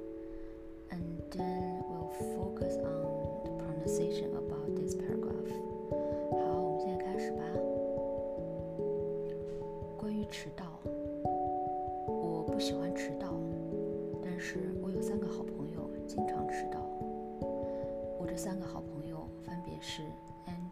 [0.91, 5.51] and then we'll focus on the pronunciation about this paragraph.
[6.31, 7.43] 好，我们现在开始吧。
[9.97, 10.65] 关于迟到，
[12.07, 13.27] 我不喜欢迟到，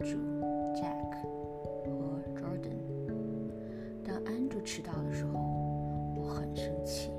[0.03, 0.17] 主、
[0.75, 1.23] Jack
[1.85, 2.77] 和 Jordan。
[4.03, 5.39] 当 Andrew 迟到的时候，
[6.17, 7.09] 我很生气；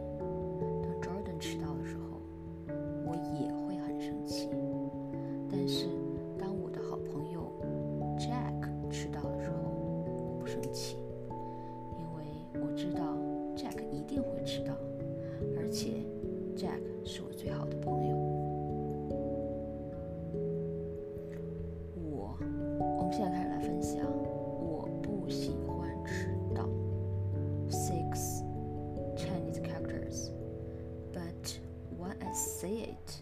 [32.64, 33.22] say it,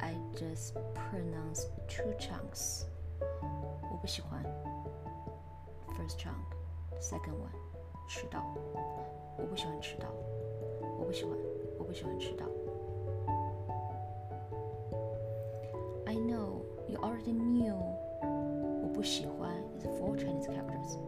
[0.00, 2.84] I just pronounce two chunks.
[3.90, 4.42] 我不喜欢。
[5.96, 6.54] First chunk,
[7.00, 7.52] second one.
[8.08, 8.44] 迟到。
[9.38, 10.08] 我不喜欢迟到。
[10.98, 11.36] 我不喜欢。
[11.78, 12.46] 我不喜欢迟到。
[16.06, 17.76] I know you already knew
[18.82, 20.98] 我不喜欢 is four Chinese characters,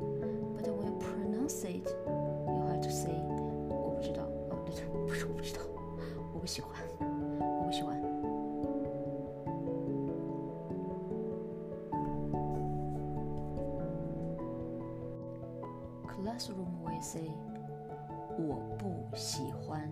[0.56, 3.12] but when you pronounce it, you have to say
[3.68, 5.60] 我不知道，哦，对对，不是我不知道，
[6.32, 6.80] 我不喜欢，
[16.38, 17.30] Classroom we say
[18.38, 19.90] 我不喜欢，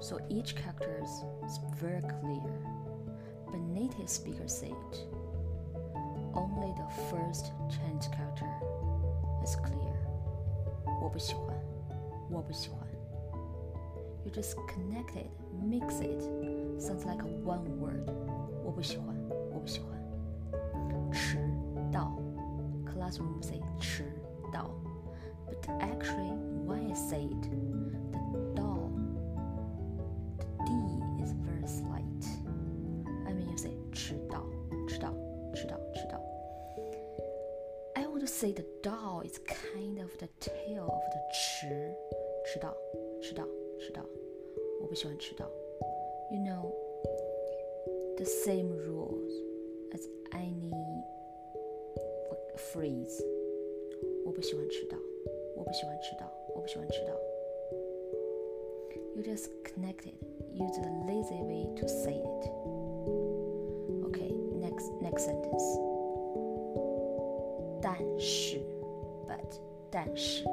[0.00, 2.42] so each character is very clear.
[3.46, 5.06] But native speakers say it.
[6.34, 8.48] Only the first Chinese character
[9.44, 9.94] is clear.
[11.02, 11.54] 我不喜欢，
[12.30, 12.80] 我不喜欢。
[14.24, 15.30] You just connect it,
[15.62, 16.20] mix it,
[16.80, 18.10] sounds like a one word.
[18.64, 19.14] 我不喜欢，
[19.52, 19.96] 我不喜欢。
[21.12, 21.38] 迟
[21.92, 22.12] 到，
[22.84, 24.12] classroom say 迟
[24.52, 24.89] 到，but
[25.80, 26.32] actually
[26.64, 28.90] when I say it, the dao,
[30.38, 30.70] the d
[31.22, 32.24] is very slight.
[33.26, 34.44] I mean you say 迟到，
[34.88, 35.12] 迟到，
[35.54, 36.20] 迟到，迟到。
[37.94, 41.94] I want to say the dao is kind of the tail of the 迟，
[42.46, 42.76] 迟到，
[43.22, 43.44] 迟到，
[43.78, 44.02] 迟到。
[44.80, 45.50] 我不喜欢迟到。
[46.30, 46.72] You know
[48.16, 49.32] the same rules
[49.92, 50.72] as any
[52.72, 53.24] phrase.
[54.24, 54.98] 我不喜欢迟到，
[55.60, 57.12] 我不喜欢迟到，我不喜欢迟到。
[59.14, 60.14] You just connect it,
[60.52, 62.50] use the lazy way to say it.
[64.04, 64.30] Okay,
[64.60, 65.80] next next sentence.
[67.80, 68.60] 但是，
[69.26, 69.58] but
[69.90, 70.44] 但是，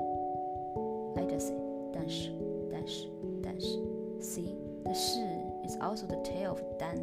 [1.15, 1.57] I just say
[1.91, 2.31] 但是，
[2.71, 3.09] 但是，
[3.41, 3.79] 但是。
[4.21, 4.55] See,
[4.85, 5.19] the 是
[5.65, 6.97] is also the tail of 但，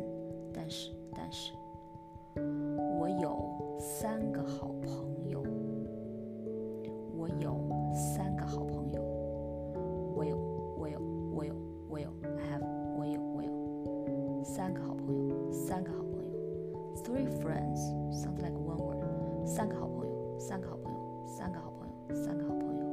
[0.55, 1.53] 但是，但是。
[2.99, 5.04] 我有三个好朋友。
[17.05, 17.81] Three friends
[18.13, 19.05] sounds like one word。
[19.47, 22.85] 三个好朋友，三个好朋友，三个好朋友，三个好朋友。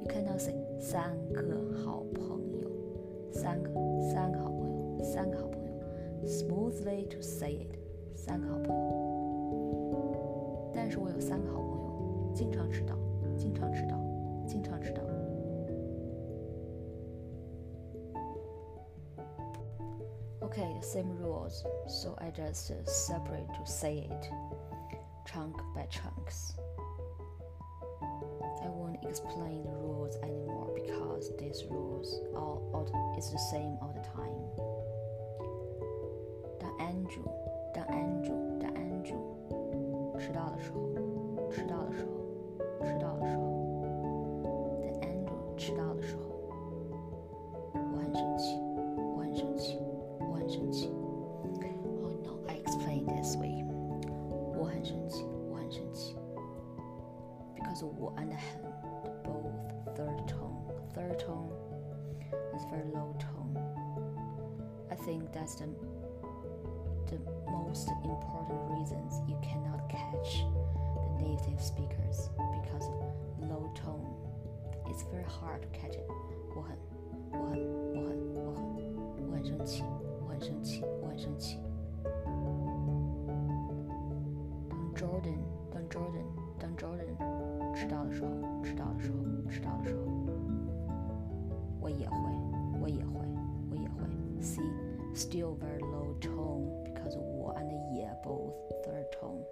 [0.00, 1.42] You cannot say 三个
[1.84, 2.22] 好朋
[2.60, 2.68] 友，
[3.32, 3.70] 三个，
[4.12, 5.72] 三个好朋友，三个好朋友。
[6.26, 7.76] Smoothly to say it，
[8.16, 8.72] 三个好朋友。
[10.72, 12.96] 但是我有三个好朋友，经常迟到，
[13.36, 13.96] 经常迟到，
[20.58, 24.28] Okay, the same rules, so I just uh, separate to say it,
[25.26, 26.54] chunk by chunks.
[28.62, 32.84] I won't explain the rules anymore because these rules all, all
[33.18, 34.44] is the same all the time.
[36.60, 37.30] 当 Andrew
[37.72, 43.37] 当 Andrew 当 Andrew 迟到的时候，迟到的时候，迟到的时候，
[57.58, 58.62] Because 我 and 很
[59.24, 60.56] both third tone,
[60.94, 61.50] third tone
[62.54, 63.56] is very low tone.
[64.90, 65.68] I think that's the
[67.06, 67.18] the
[67.50, 70.44] most important reasons you cannot catch
[70.94, 72.30] the native speakers
[72.60, 72.88] because
[73.40, 74.06] low tone
[74.86, 76.06] it's very hard to catch it
[76.56, 76.76] 我很
[77.32, 77.58] 我很
[77.94, 79.82] 我很我很我很生气
[80.22, 81.58] 我很生气我很生气
[84.94, 85.38] Jordan
[85.72, 86.26] 当 Jordan
[86.58, 87.37] 当 Jordan 迟
[87.88, 88.28] 到的时候，
[88.62, 89.16] 迟到的时候，
[89.50, 90.02] 迟到的时候，
[91.80, 92.16] 我也会，
[92.82, 93.20] 我也会，
[93.70, 94.04] 我也会。
[94.40, 94.60] See,
[95.14, 98.52] still very low tone because 我 and 也 both
[98.82, 99.44] third tone.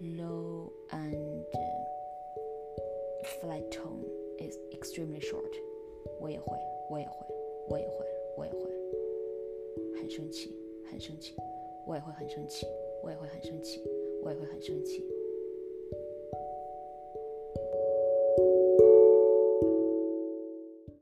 [0.00, 1.44] Low and
[3.40, 4.04] flat tone
[4.38, 5.52] is extremely short.
[6.20, 6.56] 我也会，
[6.88, 7.26] 我也会，
[7.68, 8.58] 我也会，我也会。
[10.00, 10.54] 很生气，
[10.88, 11.34] 很生气，
[11.86, 12.66] 我也会很生气，
[13.02, 13.82] 我也会很生气，
[14.22, 15.04] 我也会很生气。